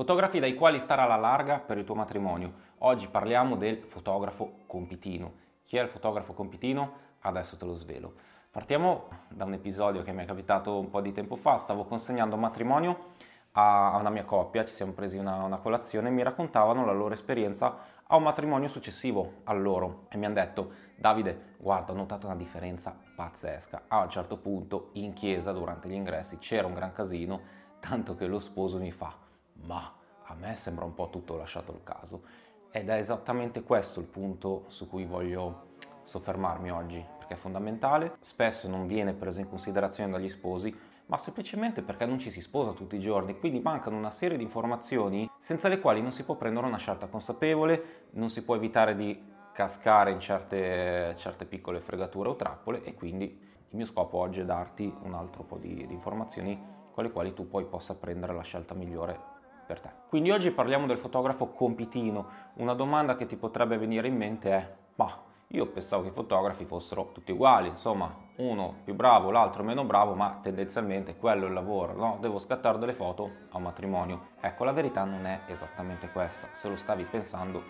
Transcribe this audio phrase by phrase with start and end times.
[0.00, 2.52] Fotografi dai quali stare alla larga per il tuo matrimonio.
[2.78, 5.32] Oggi parliamo del fotografo compitino.
[5.64, 6.92] Chi è il fotografo compitino?
[7.22, 8.12] Adesso te lo svelo.
[8.48, 11.58] Partiamo da un episodio che mi è capitato un po' di tempo fa.
[11.58, 13.06] Stavo consegnando un matrimonio
[13.54, 17.14] a una mia coppia, ci siamo presi una, una colazione e mi raccontavano la loro
[17.14, 22.26] esperienza a un matrimonio successivo a loro e mi hanno detto Davide, guarda, ho notato
[22.26, 23.86] una differenza pazzesca.
[23.88, 27.40] A un certo punto in chiesa durante gli ingressi c'era un gran casino,
[27.80, 29.26] tanto che lo sposo mi fa
[29.64, 29.94] ma
[30.24, 32.22] a me sembra un po' tutto lasciato al caso.
[32.70, 35.66] Ed è esattamente questo il punto su cui voglio
[36.02, 40.74] soffermarmi oggi, perché è fondamentale, spesso non viene presa in considerazione dagli sposi,
[41.06, 44.42] ma semplicemente perché non ci si sposa tutti i giorni, quindi mancano una serie di
[44.42, 48.94] informazioni senza le quali non si può prendere una scelta consapevole, non si può evitare
[48.94, 53.24] di cascare in certe, certe piccole fregature o trappole e quindi
[53.70, 56.60] il mio scopo oggi è darti un altro po' di, di informazioni
[56.92, 59.36] con le quali tu poi possa prendere la scelta migliore
[59.68, 59.90] per te.
[60.08, 62.26] Quindi oggi parliamo del fotografo compitino.
[62.54, 65.14] Una domanda che ti potrebbe venire in mente è, ma
[65.48, 70.14] io pensavo che i fotografi fossero tutti uguali, insomma, uno più bravo, l'altro meno bravo,
[70.14, 72.16] ma tendenzialmente quello è il lavoro, no?
[72.18, 74.28] Devo scattare delle foto a un matrimonio.
[74.40, 76.48] Ecco, la verità non è esattamente questa.
[76.52, 77.62] Se lo stavi pensando,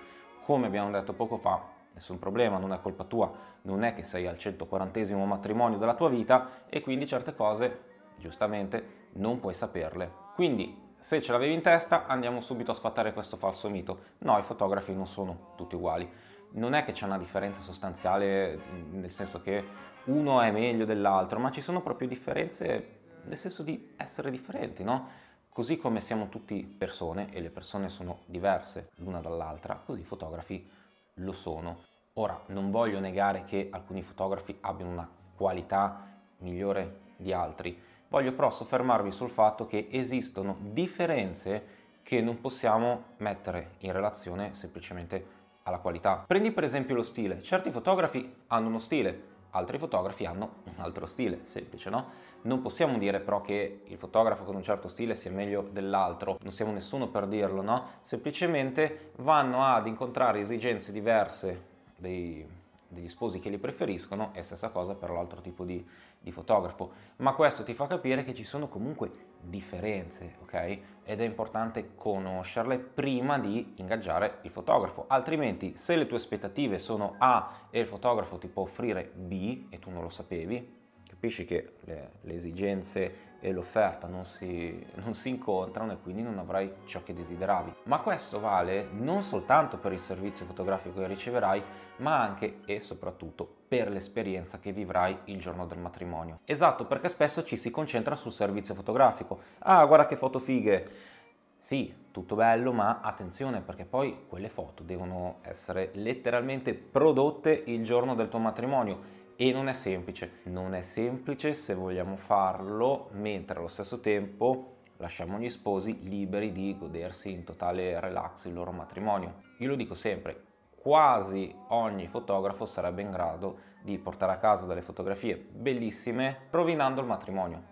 [0.45, 1.61] come abbiamo detto poco fa,
[1.95, 6.09] nessun problema, non è colpa tua, non è che sei al 140 matrimonio della tua
[6.09, 7.81] vita e quindi certe cose,
[8.19, 10.27] giustamente, non puoi saperle.
[10.37, 14.01] Quindi se ce l'avevi in testa andiamo subito a sfatare questo falso mito.
[14.19, 16.11] No, i fotografi non sono tutti uguali.
[16.51, 18.59] Non è che c'è una differenza sostanziale
[18.91, 19.65] nel senso che
[20.05, 25.27] uno è meglio dell'altro, ma ci sono proprio differenze nel senso di essere differenti, no?
[25.49, 30.69] Così come siamo tutti persone e le persone sono diverse l'una dall'altra, così i fotografi
[31.15, 31.85] lo sono.
[32.15, 36.07] Ora, non voglio negare che alcuni fotografi abbiano una qualità
[36.39, 43.73] migliore di altri, Voglio però soffermarvi sul fatto che esistono differenze che non possiamo mettere
[43.81, 46.25] in relazione semplicemente alla qualità.
[46.27, 47.43] Prendi per esempio lo stile.
[47.43, 52.27] Certi fotografi hanno uno stile, altri fotografi hanno un altro stile, semplice, no?
[52.43, 56.53] Non possiamo dire però che il fotografo con un certo stile sia meglio dell'altro, non
[56.53, 57.89] siamo nessuno per dirlo, no?
[58.01, 61.63] Semplicemente vanno ad incontrare esigenze diverse
[61.97, 62.47] dei,
[62.89, 65.87] degli sposi che li preferiscono e stessa cosa per l'altro tipo di,
[66.19, 66.93] di, fotografo.
[67.17, 70.81] Ma questo ti fa capire che ci sono comunque differenze, ok?
[71.05, 75.05] Ed è importante conoscerle prima di ingaggiare il fotografo.
[75.09, 79.79] Altrimenti, se le tue aspettative sono A e il fotografo ti può offrire B e
[79.79, 80.77] tu non lo sapevi,
[81.19, 86.39] capisci che le, le esigenze e l'offerta non si, non si, incontrano e quindi non
[86.39, 87.75] avrai ciò che desideravi.
[87.85, 91.63] Ma questo vale non soltanto per il servizio fotografico che riceverai,
[91.97, 96.39] ma anche e soprattutto per l'esperienza che vivrai il giorno del matrimonio.
[96.45, 99.41] Esatto, perché spesso ci si concentra sul servizio fotografico.
[99.59, 101.17] Ah, guarda che foto fighe!
[101.59, 108.15] Sì, tutto bello, ma attenzione perché poi quelle foto devono essere letteralmente prodotte il giorno
[108.15, 110.41] del tuo matrimonio e non è semplice.
[110.45, 116.77] Non è semplice se vogliamo farlo mentre allo stesso tempo lasciamo gli sposi liberi di
[116.77, 119.43] godersi in totale relax il loro matrimonio.
[119.59, 120.43] Io lo dico sempre,
[120.75, 127.07] quasi ogni fotografo sarebbe in grado di portare a casa delle fotografie bellissime rovinando il
[127.07, 127.63] matrimonio.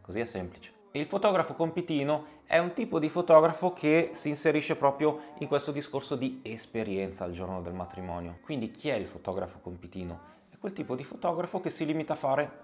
[0.00, 0.72] Così è semplice.
[0.90, 6.16] Il fotografo compitino è un tipo di fotografo che si inserisce proprio in questo discorso
[6.16, 8.38] di esperienza al giorno del matrimonio.
[8.42, 10.40] Quindi chi è il fotografo compitino?
[10.62, 12.60] Quel tipo di fotografo che si limita a fare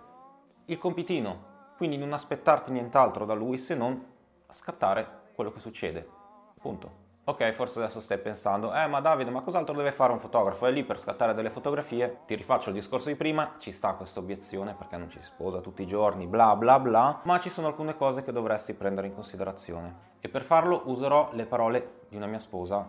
[0.67, 4.01] il compitino, quindi non aspettarti nient'altro da lui se non
[4.49, 6.09] scattare quello che succede.
[6.61, 7.07] Punto.
[7.25, 10.67] Ok, forse adesso stai pensando, eh ma Davide, ma cos'altro deve fare un fotografo?
[10.67, 12.21] È lì per scattare delle fotografie?
[12.25, 15.83] Ti rifaccio il discorso di prima, ci sta questa obiezione perché non ci sposa tutti
[15.83, 20.07] i giorni, bla bla bla, ma ci sono alcune cose che dovresti prendere in considerazione.
[20.21, 22.89] E per farlo userò le parole di una mia sposa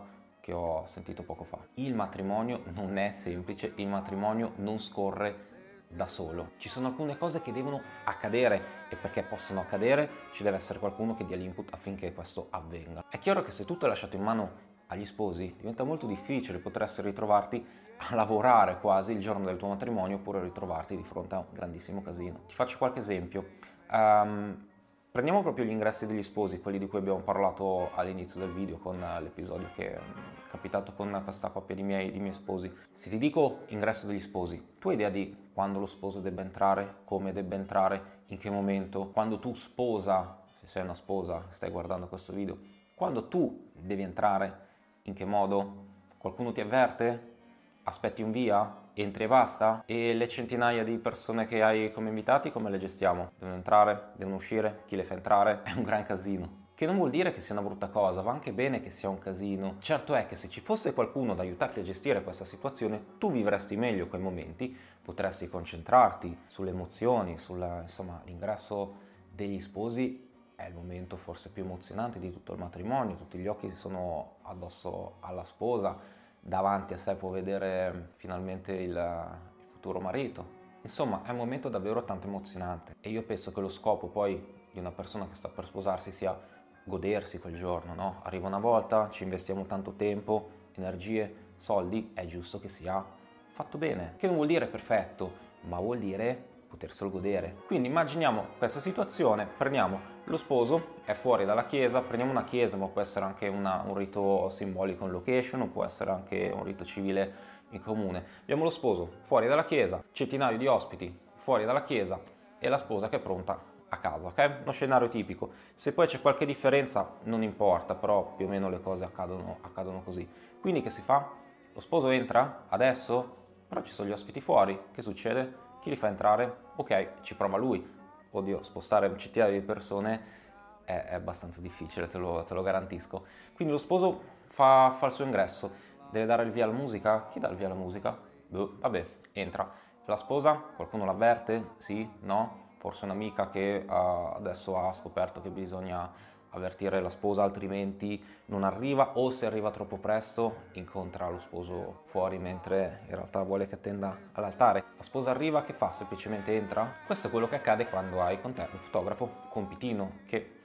[0.50, 1.58] che ho sentito poco fa.
[1.74, 5.48] Il matrimonio non è semplice, il matrimonio non scorre
[5.86, 6.52] da solo.
[6.56, 11.14] Ci sono alcune cose che devono accadere e perché possono accadere ci deve essere qualcuno
[11.14, 13.04] che dia l'input affinché questo avvenga.
[13.08, 17.00] È chiaro che se tutto è lasciato in mano agli sposi diventa molto difficile, potresti
[17.02, 17.64] ritrovarti
[18.10, 22.02] a lavorare quasi il giorno del tuo matrimonio oppure ritrovarti di fronte a un grandissimo
[22.02, 22.40] casino.
[22.48, 23.50] Ti faccio qualche esempio.
[23.88, 24.68] Um,
[25.12, 28.96] Prendiamo proprio gli ingressi degli sposi, quelli di cui abbiamo parlato all'inizio del video con
[29.20, 30.00] l'episodio che è
[30.48, 32.72] capitato con questa coppia di miei, di miei sposi.
[32.92, 36.98] Se ti dico ingresso degli sposi, tu hai idea di quando lo sposo debba entrare,
[37.02, 42.06] come debba entrare, in che momento, quando tu sposa, se sei una sposa, stai guardando
[42.06, 42.56] questo video,
[42.94, 44.68] quando tu devi entrare,
[45.02, 45.86] in che modo,
[46.18, 47.34] qualcuno ti avverte,
[47.82, 49.82] aspetti un via, entri e basta?
[49.86, 53.32] E le centinaia di persone che hai come invitati come le gestiamo?
[53.38, 55.62] Devono entrare, devono uscire, chi le fa entrare?
[55.62, 56.58] È un gran casino.
[56.80, 59.18] che non vuol dire che sia una brutta cosa, va anche bene che sia un
[59.18, 59.76] casino.
[59.80, 63.76] Certo è che se ci fosse qualcuno ad aiutarti a gestire questa situazione, tu vivresti
[63.76, 68.94] meglio quei momenti, potresti concentrarti sulle emozioni, sull'ingresso
[69.30, 73.74] degli sposi è il momento forse più emozionante di tutto il matrimonio, tutti gli occhi
[73.74, 75.98] sono addosso alla sposa,
[76.40, 80.58] davanti a sé può vedere finalmente il, il futuro marito.
[80.82, 84.78] Insomma, è un momento davvero tanto emozionante e io penso che lo scopo poi di
[84.78, 86.38] una persona che sta per sposarsi sia
[86.84, 88.20] godersi quel giorno, no?
[88.22, 93.04] Arriva una volta, ci investiamo tanto tempo, energie, soldi, è giusto che sia
[93.50, 94.14] fatto bene.
[94.16, 97.56] Che non vuol dire perfetto, ma vuol dire poterselo godere.
[97.66, 102.86] Quindi immaginiamo questa situazione, prendiamo lo sposo, è fuori dalla chiesa, prendiamo una chiesa, ma
[102.86, 106.84] può essere anche una, un rito simbolico in location, o può essere anche un rito
[106.84, 108.24] civile in comune.
[108.42, 112.20] Abbiamo lo sposo fuori dalla chiesa, centinaio di ospiti fuori dalla chiesa
[112.58, 114.60] e la sposa che è pronta a casa, ok?
[114.62, 115.50] Uno scenario tipico.
[115.74, 120.02] Se poi c'è qualche differenza non importa, però più o meno le cose accadono, accadono
[120.02, 120.28] così.
[120.60, 121.28] Quindi che si fa?
[121.72, 125.68] Lo sposo entra adesso, però ci sono gli ospiti fuori, che succede?
[125.80, 126.68] Chi li fa entrare?
[126.76, 127.98] Ok, ci prova lui.
[128.32, 130.38] Oddio, spostare un centinaio di persone
[130.84, 133.24] è, è abbastanza difficile, te lo, te lo, garantisco.
[133.54, 135.72] Quindi lo sposo fa, fa, il suo ingresso,
[136.10, 137.28] deve dare il via alla musica.
[137.28, 138.16] Chi dà il via alla musica?
[138.46, 139.70] Boh, vabbè, entra.
[140.04, 140.54] La sposa?
[140.76, 141.70] Qualcuno l'avverte?
[141.78, 142.08] Sì?
[142.20, 142.68] No?
[142.78, 146.10] Forse un'amica che uh, adesso ha scoperto che bisogna
[146.50, 152.38] avvertire la sposa altrimenti non arriva o se arriva troppo presto incontra lo sposo fuori
[152.38, 154.84] mentre in realtà vuole che attenda all'altare.
[154.96, 155.90] La sposa arriva, che fa?
[155.90, 156.92] Semplicemente entra?
[157.06, 160.58] Questo è quello che accade quando hai con te un fotografo compitino che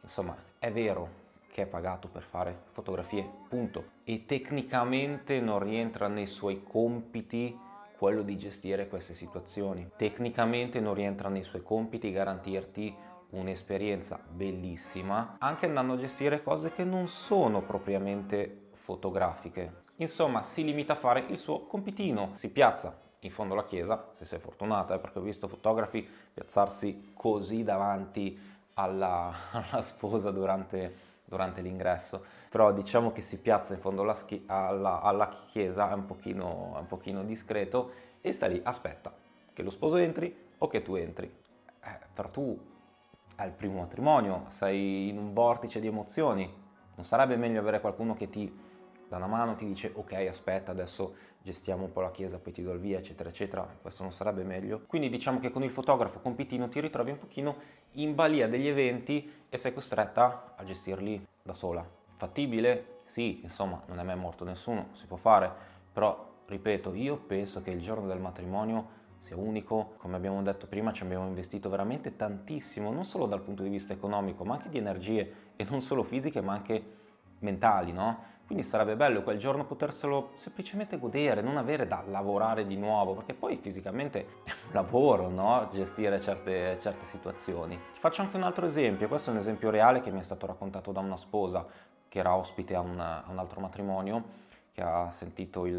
[0.00, 1.20] insomma è vero
[1.50, 3.90] che è pagato per fare fotografie, punto.
[4.04, 7.58] E tecnicamente non rientra nei suoi compiti
[7.96, 9.90] quello di gestire queste situazioni.
[9.96, 12.94] Tecnicamente non rientra nei suoi compiti garantirti
[13.30, 19.82] un'esperienza bellissima, anche andando a gestire cose che non sono propriamente fotografiche.
[19.96, 24.24] Insomma, si limita a fare il suo compitino, si piazza in fondo alla chiesa, se
[24.24, 28.38] sei fortunata, eh, perché ho visto fotografi piazzarsi così davanti
[28.74, 34.16] alla, alla sposa durante, durante, l'ingresso, però diciamo che si piazza in fondo alla,
[34.46, 39.12] alla, alla chiesa, è un, pochino, è un pochino discreto e sta lì, aspetta
[39.52, 41.30] che lo sposo entri o che tu entri.
[41.82, 42.58] Eh, però tu
[43.40, 46.44] al primo matrimonio, sei in un vortice di emozioni,
[46.94, 48.54] non sarebbe meglio avere qualcuno che ti
[49.08, 52.62] dà una mano, ti dice ok aspetta adesso gestiamo un po' la chiesa, poi ti
[52.62, 54.82] do il via eccetera eccetera, questo non sarebbe meglio.
[54.86, 57.56] Quindi diciamo che con il fotografo compitino ti ritrovi un pochino
[57.92, 61.84] in balia degli eventi e sei costretta a gestirli da sola.
[62.16, 62.98] Fattibile?
[63.06, 65.50] Sì, insomma non è mai morto nessuno, si può fare,
[65.90, 69.92] però ripeto, io penso che il giorno del matrimonio sia unico.
[69.98, 73.92] Come abbiamo detto prima ci abbiamo investito veramente tantissimo, non solo dal punto di vista
[73.92, 76.82] economico, ma anche di energie e non solo fisiche, ma anche
[77.40, 78.28] mentali, no?
[78.46, 83.32] Quindi sarebbe bello quel giorno poterselo semplicemente godere, non avere da lavorare di nuovo, perché
[83.32, 85.68] poi fisicamente è un lavoro, no?
[85.70, 87.76] Gestire certe, certe situazioni.
[87.76, 90.46] Ti faccio anche un altro esempio, questo è un esempio reale che mi è stato
[90.46, 91.64] raccontato da una sposa
[92.08, 94.24] che era ospite a un, a un altro matrimonio,
[94.72, 95.78] che ha sentito il,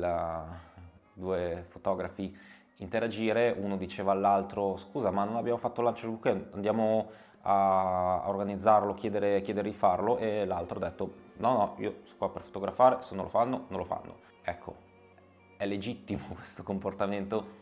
[1.13, 2.35] due fotografi
[2.81, 7.09] interagire, uno diceva all'altro scusa ma non abbiamo fatto il lancio del weekend, andiamo
[7.41, 12.29] a, organizzarlo, chiedere, chiedere di farlo e l'altro ha detto no no io sono qua
[12.29, 14.29] per fotografare, se non lo fanno non lo fanno.
[14.43, 14.75] Ecco,
[15.57, 17.59] è legittimo questo comportamento?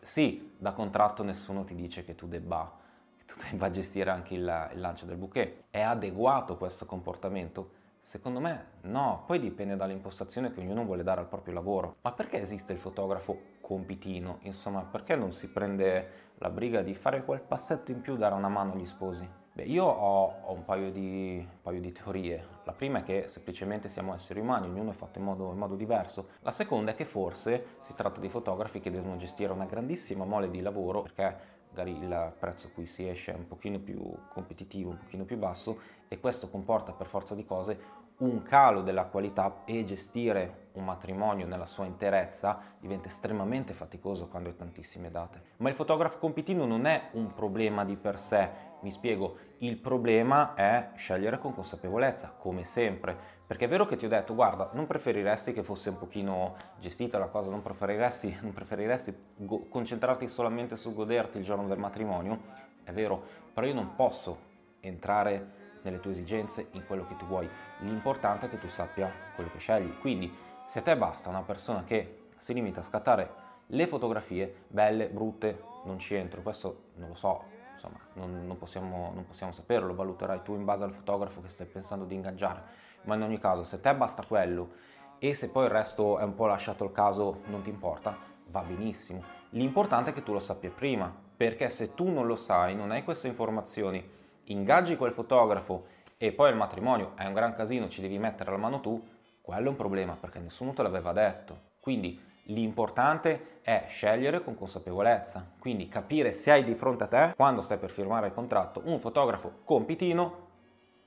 [0.00, 2.70] Sì, da contratto nessuno ti dice che tu debba,
[3.16, 5.64] che tu gestire anche il, il lancio del bouquet.
[5.70, 7.80] È adeguato questo comportamento?
[8.00, 11.96] Secondo me no, poi dipende dall'impostazione che ognuno vuole dare al proprio lavoro.
[12.02, 14.38] Ma perché esiste il fotografo compitino?
[14.42, 18.48] Insomma, perché non si prende la briga di fare quel passetto in più, dare una
[18.48, 19.26] mano agli sposi?
[19.54, 22.46] Beh, io ho, ho un, paio di, un, paio di, teorie.
[22.64, 25.74] La prima è che semplicemente siamo esseri umani, ognuno è fatto in modo, in modo
[25.74, 26.28] diverso.
[26.40, 30.50] La seconda è che forse si tratta di fotografi che devono gestire una grandissima mole
[30.50, 34.90] di lavoro perché magari il prezzo a cui si esce è un pochino più competitivo,
[34.90, 37.78] un pochino più basso e questo comporta per forza di cose
[38.22, 44.48] un calo della qualità e gestire un matrimonio nella sua interezza diventa estremamente faticoso quando
[44.48, 45.42] hai tantissime date.
[45.58, 48.48] Ma il fotografo compitino non è un problema di per sé,
[48.80, 54.06] mi spiego, il problema è scegliere con consapevolezza, come sempre, perché è vero che ti
[54.06, 58.52] ho detto, guarda, non preferiresti che fosse un pochino gestita la cosa, non preferiresti, non
[58.52, 62.40] preferiresti go- concentrarti solamente su goderti il giorno del matrimonio,
[62.84, 63.20] è vero,
[63.52, 64.50] però io non posso
[64.80, 67.48] entrare nelle tue esigenze, in quello che tu vuoi.
[67.80, 69.98] L'importante è che tu sappia quello che scegli.
[69.98, 70.34] Quindi,
[70.66, 73.30] se a te basta una persona che si limita a scattare
[73.66, 79.10] le fotografie, belle, brutte, non ci entro, questo non lo so, insomma non, non, possiamo,
[79.14, 82.62] non possiamo saperlo, lo valuterai tu in base al fotografo che stai pensando di ingaggiare,
[83.02, 86.34] ma in ogni caso se te basta quello e se poi il resto è un
[86.34, 89.22] po' lasciato il caso non ti importa, va benissimo.
[89.50, 93.04] L'importante è che tu lo sappia prima, perché se tu non lo sai, non hai
[93.04, 94.04] queste informazioni,
[94.44, 98.56] ingaggi quel fotografo e poi il matrimonio è un gran casino, ci devi mettere la
[98.56, 99.00] mano tu,
[99.40, 101.70] quello è un problema perché nessuno te l'aveva detto.
[101.80, 107.60] Quindi l'importante è scegliere con consapevolezza, quindi capire se hai di fronte a te, quando
[107.60, 110.48] stai per firmare il contratto, un fotografo compitino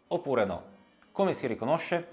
[0.08, 0.74] oppure no.
[1.12, 2.08] Come si riconosce?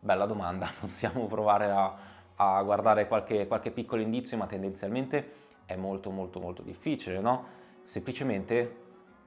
[0.00, 1.96] Bella domanda, possiamo provare a,
[2.36, 7.44] a guardare qualche, qualche piccolo indizio, ma tendenzialmente è molto molto molto difficile, no?
[7.84, 8.80] Semplicemente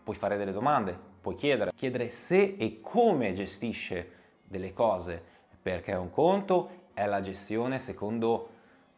[0.03, 4.11] puoi fare delle domande, puoi chiedere, chiedere se e come gestisce
[4.43, 5.19] delle cose,
[5.59, 8.49] perché un conto è la gestione secondo,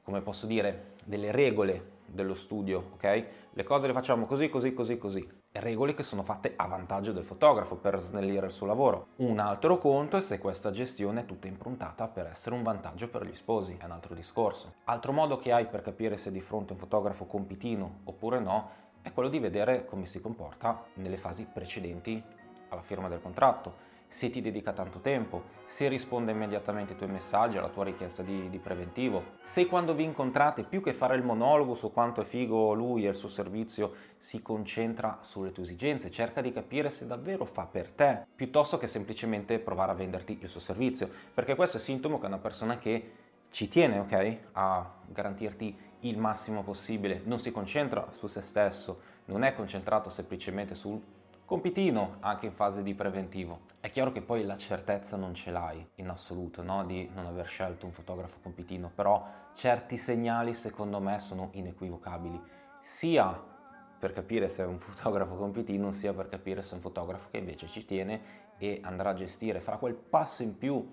[0.04, 3.26] come posso dire, delle regole dello studio, ok?
[3.54, 5.26] Le cose le facciamo così, così, così, così.
[5.54, 9.08] Regole che sono fatte a vantaggio del fotografo per snellire il suo lavoro.
[9.16, 13.26] Un altro conto è se questa gestione è tutta improntata per essere un vantaggio per
[13.26, 14.74] gli sposi, è un altro discorso.
[14.84, 18.86] Altro modo che hai per capire se di fronte a un fotografo compitino oppure no
[19.08, 22.22] è quello di vedere come si comporta nelle fasi precedenti
[22.70, 27.58] alla firma del contratto se ti dedica tanto tempo, se risponde immediatamente ai tuoi messaggi,
[27.58, 31.74] alla tua richiesta di, di, preventivo, se quando vi incontrate, più che fare il monologo
[31.74, 36.42] su quanto è figo lui e il suo servizio, si concentra sulle tue esigenze, cerca
[36.42, 40.62] di capire se davvero fa per te, piuttosto che semplicemente provare a venderti il suo
[40.62, 43.12] servizio, perché questo è sintomo che è una persona che
[43.50, 49.44] ci tiene, ok, a garantirti il massimo possibile, non si concentra su se stesso, non
[49.44, 51.02] è concentrato semplicemente sul
[51.48, 53.62] compitino anche in fase di preventivo.
[53.80, 56.84] È chiaro che poi la certezza non ce l'hai in assoluto no?
[56.86, 62.42] di non aver scelto un fotografo compitino, però certi segnali secondo me sono inequivocabili,
[62.82, 63.56] sia
[63.98, 67.38] per capire se è un fotografo compitino, sia per capire se è un fotografo che
[67.38, 70.86] invece ci tiene e andrà a gestire, farà quel passo in più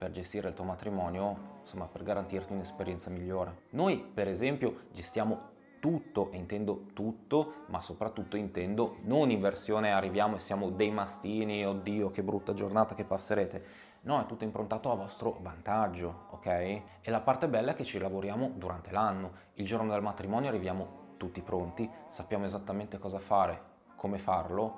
[0.00, 3.64] per gestire il tuo matrimonio, insomma per garantirti un'esperienza migliore.
[3.72, 10.36] Noi per esempio gestiamo tutto, e intendo tutto, ma soprattutto intendo non in versione arriviamo
[10.36, 13.64] e siamo dei mastini, oddio che brutta giornata che passerete.
[14.00, 16.46] No, è tutto improntato a vostro vantaggio, ok?
[16.46, 19.32] E la parte bella è che ci lavoriamo durante l'anno.
[19.56, 23.62] Il giorno del matrimonio arriviamo tutti pronti, sappiamo esattamente cosa fare,
[23.96, 24.76] come farlo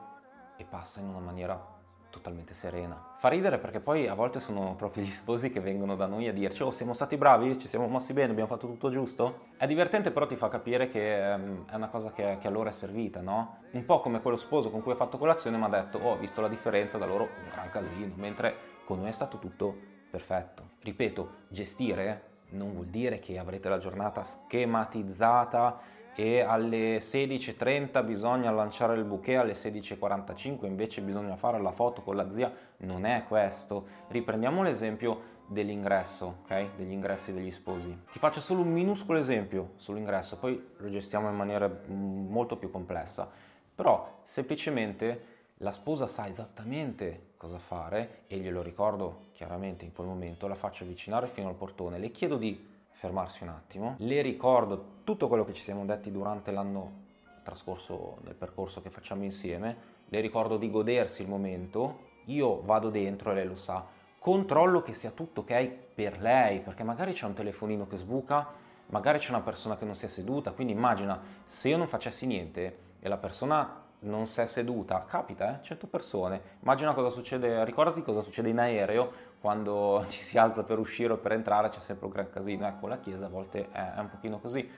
[0.57, 1.72] e passa in una maniera
[2.13, 3.15] totalmente serena.
[3.17, 6.33] Fa ridere perché poi a volte sono proprio gli sposi che vengono da noi a
[6.33, 9.47] dirci oh siamo stati bravi, ci siamo mossi bene, abbiamo fatto tutto giusto.
[9.57, 12.69] È divertente però ti fa capire che um, è una cosa che, che, a loro
[12.69, 13.61] è servita, no?
[13.73, 16.19] Un po' come quello sposo con cui ho fatto colazione mi ha detto oh ho
[16.19, 18.55] visto la differenza da loro un gran casino, mentre
[18.85, 19.75] con noi è stato tutto
[20.11, 20.73] perfetto.
[20.81, 25.81] Ripeto, gestire non vuol dire che avrete la giornata schematizzata
[26.15, 32.17] e alle 16.30 bisogna lanciare il bouquet, alle 16.45 invece bisogna fare la foto con
[32.17, 33.87] la zia, non è questo.
[34.09, 36.75] Riprendiamo l'esempio dell'ingresso, ok?
[36.77, 37.97] Degli ingressi degli sposi.
[38.11, 42.71] Ti faccio solo un minuscolo esempio sull'ingresso, poi lo gestiamo in maniera mm, molto più
[42.71, 43.31] complessa.
[43.75, 50.47] Però semplicemente la sposa sa esattamente cosa fare e glielo ricordo chiaramente in quel momento,
[50.47, 52.71] la faccio avvicinare fino al portone, le chiedo di
[53.03, 57.01] fermarsi un attimo, le ricordo tutto quello che ci siamo detti durante l'anno
[57.43, 63.33] trascorso nel percorso che facciamo insieme, le ricordo di godersi il momento, io vado dentro
[63.33, 63.85] e lei lo sa,
[64.21, 68.47] controllo che sia tutto ok per lei, perché magari c'è un telefonino che sbuca,
[68.91, 72.25] magari c'è una persona che non si è seduta, quindi immagina se io non facessi
[72.25, 75.63] niente e la persona non si è seduta, capita, eh?
[75.63, 76.41] 100 persone.
[76.63, 81.19] Immagina cosa succede, ricordati cosa succede in aereo quando ci si alza per uscire o
[81.19, 82.67] per entrare, c'è sempre un gran casino.
[82.67, 84.69] Ecco, la chiesa a volte è, un pochino così.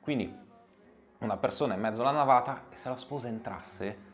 [0.00, 0.50] Quindi
[1.18, 4.10] una persona in mezzo alla navata e se la sposa entrasse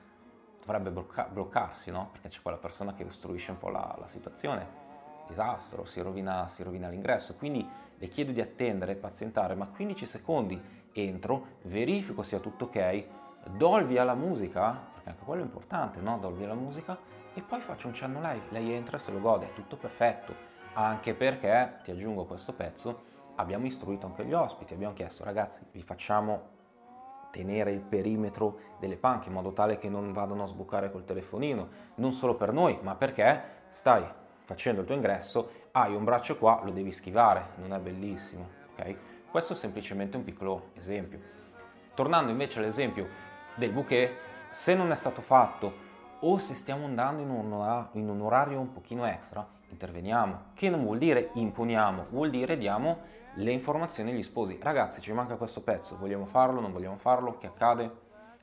[0.58, 2.10] dovrebbe blocca- bloccarsi, no?
[2.12, 4.86] Perché c'è quella persona che ostruisce un po' la, la situazione.
[5.26, 7.34] Disastro, si rovina, si rovina l'ingresso.
[7.36, 10.60] Quindi le chiedo di attendere, pazientare, ma 15 secondi
[10.92, 13.06] entro, verifico sia tutto ok
[13.44, 16.18] do via alla musica, perché anche quello è importante, no?
[16.18, 16.98] Do via alla musica
[17.34, 20.34] e poi faccio un cenno a lei, entra se lo gode, è tutto perfetto.
[20.74, 23.02] Anche perché, ti aggiungo questo pezzo,
[23.36, 26.56] abbiamo istruito anche gli ospiti, abbiamo chiesto ragazzi, vi facciamo
[27.30, 31.68] tenere il perimetro delle panche in modo tale che non vadano a sbucare col telefonino,
[31.96, 34.04] non solo per noi, ma perché stai
[34.44, 38.96] facendo il tuo ingresso, hai un braccio qua, lo devi schivare, non è bellissimo, ok?
[39.30, 41.20] Questo è semplicemente un piccolo esempio.
[41.94, 43.06] Tornando invece all'esempio
[43.58, 44.16] del bouquet,
[44.50, 45.86] se non è stato fatto
[46.20, 50.46] o se stiamo andando in un, in un orario un pochino extra, interveniamo.
[50.54, 54.58] Che non vuol dire imponiamo, vuol dire diamo le informazioni agli sposi.
[54.60, 57.90] Ragazzi, ci manca questo pezzo, vogliamo farlo, non vogliamo farlo, che accade?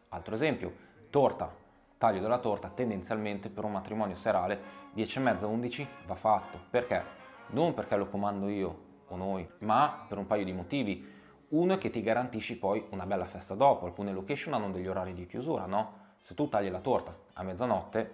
[0.09, 0.73] Altro esempio,
[1.09, 1.51] torta.
[1.97, 6.59] taglio della torta tendenzialmente per un matrimonio serale 10 e mezza 11 va fatto.
[6.69, 7.03] Perché?
[7.47, 11.13] Non perché lo comando io o noi, ma per un paio di motivi.
[11.55, 15.13] Uno è che ti garantisci poi una bella festa dopo, alcune location hanno degli orari
[15.13, 16.03] di chiusura, no?
[16.19, 18.11] Se tu tagli la torta a mezzanotte,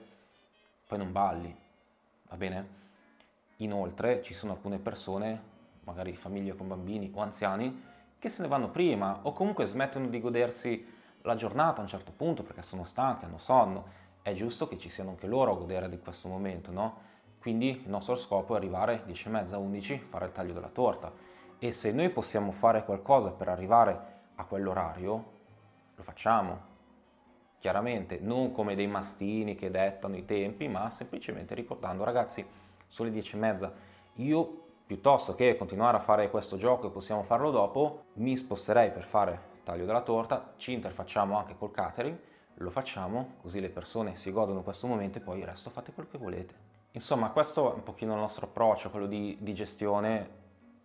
[0.85, 1.55] poi non balli,
[2.29, 2.67] va bene?
[3.57, 5.41] Inoltre ci sono alcune persone,
[5.85, 7.83] magari famiglie con bambini o anziani,
[8.19, 10.85] che se ne vanno prima o comunque smettono di godersi
[11.21, 13.85] la giornata a un certo punto perché sono stanche, hanno sonno.
[14.21, 16.99] È giusto che ci siano anche loro a godere di questo momento, no?
[17.39, 21.30] Quindi il nostro scopo è arrivare 10 e mezza, 11, fare il taglio della torta.
[21.63, 23.99] E se noi possiamo fare qualcosa per arrivare
[24.33, 25.25] a quell'orario,
[25.93, 26.59] lo facciamo.
[27.59, 32.43] Chiaramente, non come dei mastini che dettano i tempi, ma semplicemente ricordando, ragazzi,
[32.87, 33.73] sono le 10 e mezza.
[34.13, 39.03] Io, piuttosto che continuare a fare questo gioco e possiamo farlo dopo, mi sposterei per
[39.03, 42.17] fare taglio della torta, ci interfacciamo anche col catering,
[42.55, 46.09] lo facciamo, così le persone si godono questo momento e poi il resto fate quello
[46.09, 46.55] che volete.
[46.93, 50.40] Insomma, questo è un pochino il nostro approccio, quello di, di gestione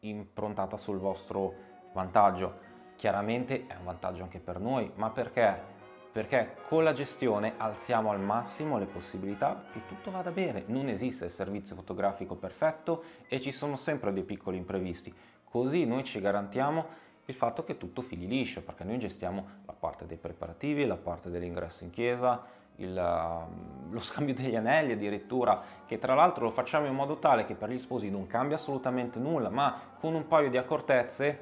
[0.08, 1.54] improntata sul vostro
[1.92, 2.64] vantaggio.
[2.96, 5.74] Chiaramente è un vantaggio anche per noi, ma perché?
[6.12, 10.64] Perché con la gestione alziamo al massimo le possibilità che tutto vada bene.
[10.66, 15.14] Non esiste il servizio fotografico perfetto e ci sono sempre dei piccoli imprevisti.
[15.44, 20.06] Così noi ci garantiamo il fatto che tutto fili liscio, perché noi gestiamo la parte
[20.06, 22.42] dei preparativi, la parte dell'ingresso in chiesa,
[22.76, 27.44] il, um, lo scambio degli anelli addirittura, che tra l'altro lo facciamo in modo tale
[27.44, 31.38] che per gli sposi non cambia assolutamente nulla, ma con un paio di accortezze,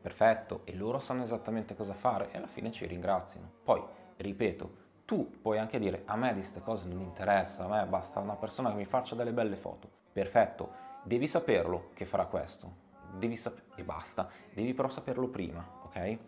[0.00, 3.50] perfetto, e loro sanno esattamente cosa fare e alla fine ci ringraziano.
[3.62, 3.82] Poi,
[4.16, 8.20] ripeto, tu puoi anche dire a me di queste cose non interessa, a me basta
[8.20, 9.88] una persona che mi faccia delle belle foto.
[10.12, 10.70] Perfetto,
[11.02, 16.18] devi saperlo che farà questo, devi sapere e basta, devi però saperlo prima, ok?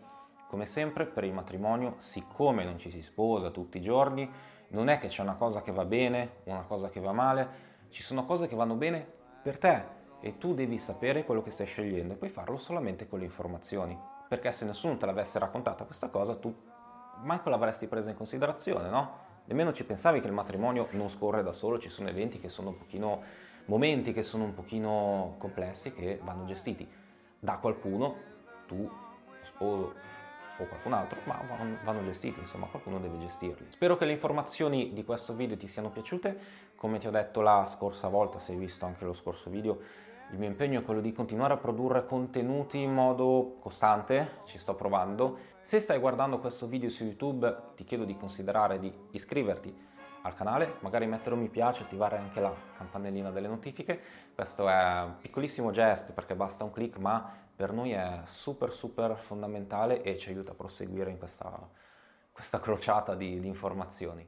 [0.51, 4.29] Come sempre per il matrimonio, siccome non ci si sposa tutti i giorni,
[4.71, 7.47] non è che c'è una cosa che va bene, una cosa che va male,
[7.87, 9.07] ci sono cose che vanno bene
[9.41, 9.81] per te
[10.19, 13.97] e tu devi sapere quello che stai scegliendo e puoi farlo solamente con le informazioni.
[14.27, 16.53] Perché se nessuno te l'avesse raccontata questa cosa, tu
[17.21, 19.19] manco l'avresti presa in considerazione, no?
[19.45, 22.71] Nemmeno ci pensavi che il matrimonio non scorre da solo, ci sono eventi che sono
[22.71, 23.21] un pochino,
[23.67, 26.85] momenti che sono un pochino complessi che vanno gestiti
[27.39, 28.15] da qualcuno,
[28.67, 28.89] tu,
[29.43, 30.10] sposo,
[30.63, 31.41] o qualcun altro, ma
[31.83, 33.67] vanno gestiti, insomma qualcuno deve gestirli.
[33.69, 36.37] Spero che le informazioni di questo video ti siano piaciute,
[36.75, 39.79] come ti ho detto la scorsa volta, se hai visto anche lo scorso video,
[40.31, 44.75] il mio impegno è quello di continuare a produrre contenuti in modo costante, ci sto
[44.75, 45.49] provando.
[45.61, 49.89] Se stai guardando questo video su YouTube ti chiedo di considerare di iscriverti
[50.21, 53.99] al canale, magari mettere un mi piace, attivare anche la campanellina delle notifiche.
[54.33, 59.15] Questo è un piccolissimo gesto perché basta un clic, ma per noi è super super
[59.15, 61.69] fondamentale e ci aiuta a proseguire in questa,
[62.31, 64.27] questa crociata di, di informazioni.